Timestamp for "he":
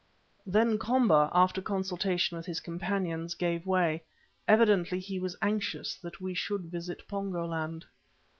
4.99-5.19